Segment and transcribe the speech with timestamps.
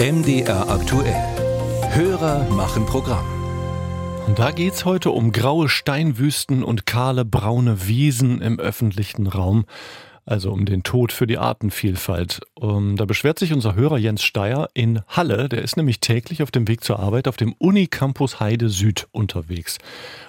[0.00, 1.12] MDR aktuell.
[1.90, 3.26] Hörer machen Programm.
[4.28, 9.64] Und da geht's heute um graue Steinwüsten und kahle braune Wiesen im öffentlichen Raum.
[10.24, 12.42] Also um den Tod für die Artenvielfalt.
[12.54, 15.48] Um, da beschwert sich unser Hörer Jens Steyer in Halle.
[15.48, 19.78] Der ist nämlich täglich auf dem Weg zur Arbeit auf dem Unicampus Heide Süd unterwegs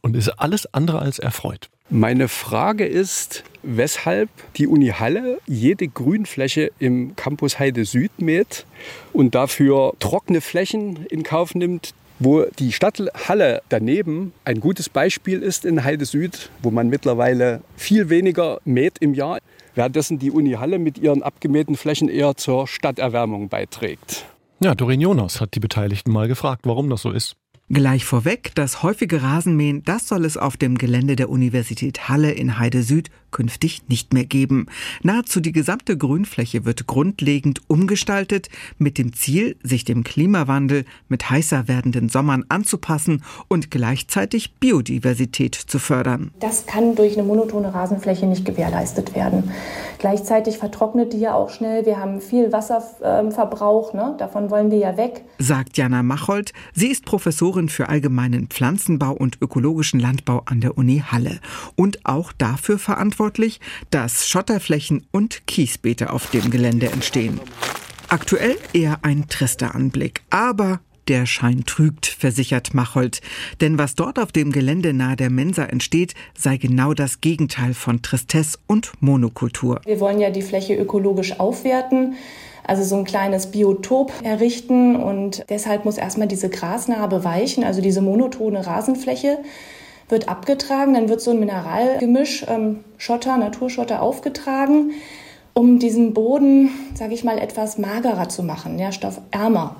[0.00, 1.70] und ist alles andere als erfreut.
[1.94, 8.64] Meine Frage ist, weshalb die Uni Halle jede Grünfläche im Campus Heide Süd mäht
[9.12, 12.98] und dafür trockene Flächen in Kauf nimmt, wo die Stadt
[13.28, 18.94] Halle daneben ein gutes Beispiel ist in Heide Süd, wo man mittlerweile viel weniger mäht
[19.00, 19.40] im Jahr,
[19.74, 24.24] währenddessen die Uni Halle mit ihren abgemähten Flächen eher zur Stadterwärmung beiträgt.
[24.60, 27.36] Ja, Doreen Jonas hat die Beteiligten mal gefragt, warum das so ist.
[27.74, 32.58] Gleich vorweg, das häufige Rasenmähen, das soll es auf dem Gelände der Universität Halle in
[32.58, 34.66] Heide Süd künftig nicht mehr geben.
[35.02, 41.66] Nahezu die gesamte Grünfläche wird grundlegend umgestaltet, mit dem Ziel, sich dem Klimawandel mit heißer
[41.66, 46.30] werdenden Sommern anzupassen und gleichzeitig Biodiversität zu fördern.
[46.38, 49.50] Das kann durch eine monotone Rasenfläche nicht gewährleistet werden.
[49.98, 51.86] Gleichzeitig vertrocknet die ja auch schnell.
[51.86, 54.14] Wir haben viel Wasserverbrauch, ne?
[54.18, 55.24] davon wollen wir ja weg.
[55.38, 56.52] Sagt Jana Machold.
[56.74, 61.40] Sie ist Professorin für allgemeinen Pflanzenbau und ökologischen Landbau an der Uni Halle
[61.76, 67.40] und auch dafür verantwortlich, verantwortlich, dass Schotterflächen und Kiesbeete auf dem Gelände entstehen.
[68.08, 73.20] Aktuell eher ein trister Anblick, aber der Schein trügt, versichert Machold.
[73.60, 78.02] Denn was dort auf dem Gelände nahe der Mensa entsteht, sei genau das Gegenteil von
[78.02, 79.80] Tristesse und Monokultur.
[79.84, 82.16] Wir wollen ja die Fläche ökologisch aufwerten
[82.64, 88.00] also so ein kleines Biotop errichten und deshalb muss erstmal diese Grasnarbe weichen, also diese
[88.00, 89.38] monotone Rasenfläche
[90.12, 94.92] wird abgetragen, dann wird so ein Mineralgemisch, ähm, Schotter, Naturschotter aufgetragen,
[95.54, 99.74] um diesen Boden, sage ich mal, etwas magerer zu machen, nährstoffärmer.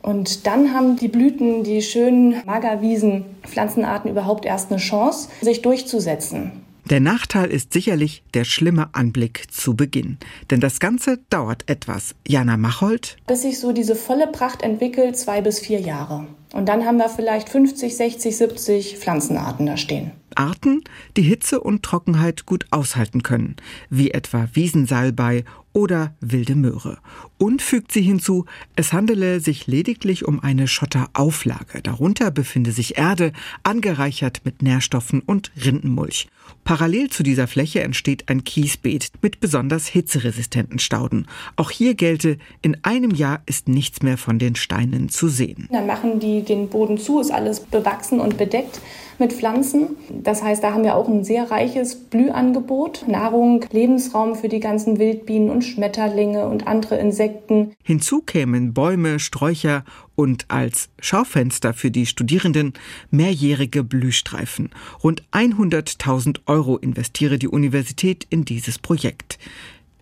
[0.00, 6.67] Und dann haben die Blüten, die schönen Magerwiesen, Pflanzenarten überhaupt erst eine Chance, sich durchzusetzen.
[6.90, 10.16] Der Nachteil ist sicherlich der schlimme Anblick zu Beginn.
[10.50, 12.14] Denn das Ganze dauert etwas.
[12.26, 13.18] Jana Machold.
[13.26, 16.26] Bis sich so diese volle Pracht entwickelt, zwei bis vier Jahre.
[16.54, 20.12] Und dann haben wir vielleicht 50, 60, 70 Pflanzenarten da stehen.
[20.34, 20.82] Arten,
[21.18, 23.56] die Hitze und Trockenheit gut aushalten können,
[23.90, 25.44] wie etwa Wiesensalbei
[25.78, 26.98] oder wilde Möhre.
[27.38, 31.82] Und fügt sie hinzu, es handele sich lediglich um eine Schotterauflage.
[31.82, 36.28] Darunter befinde sich Erde, angereichert mit Nährstoffen und Rindenmulch.
[36.64, 41.28] Parallel zu dieser Fläche entsteht ein Kiesbeet mit besonders hitzeresistenten Stauden.
[41.54, 45.68] Auch hier gelte, in einem Jahr ist nichts mehr von den Steinen zu sehen.
[45.70, 48.80] Dann machen die den Boden zu, ist alles bewachsen und bedeckt
[49.18, 49.96] mit Pflanzen.
[50.10, 54.98] Das heißt, da haben wir auch ein sehr reiches Blühangebot, Nahrung, Lebensraum für die ganzen
[54.98, 57.74] Wildbienen und Schmetterlinge und andere Insekten.
[57.82, 59.84] Hinzu kämen Bäume, Sträucher
[60.16, 62.72] und als Schaufenster für die Studierenden
[63.10, 64.70] mehrjährige Blühstreifen.
[65.02, 69.38] Rund 100.000 Euro investiere die Universität in dieses Projekt.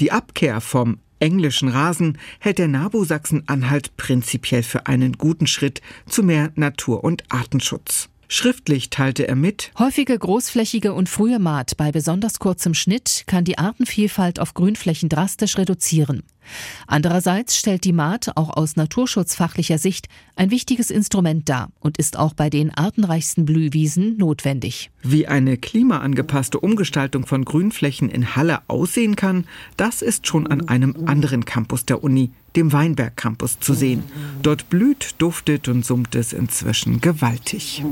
[0.00, 6.22] Die Abkehr vom englischen Rasen hält der NABU Sachsen-Anhalt prinzipiell für einen guten Schritt zu
[6.22, 8.08] mehr Natur- und Artenschutz.
[8.30, 13.56] Schriftlich teilte er mit, häufige großflächige und frühe Maat bei besonders kurzem Schnitt kann die
[13.56, 16.22] Artenvielfalt auf Grünflächen drastisch reduzieren.
[16.86, 22.34] Andererseits stellt die Maat auch aus naturschutzfachlicher Sicht ein wichtiges Instrument dar und ist auch
[22.34, 24.90] bei den artenreichsten Blühwiesen notwendig.
[25.02, 30.94] Wie eine klimaangepasste Umgestaltung von Grünflächen in Halle aussehen kann, das ist schon an einem
[31.06, 34.04] anderen Campus der Uni, dem Weinberg Campus, zu sehen.
[34.42, 37.84] Dort blüht, duftet und summt es inzwischen gewaltig.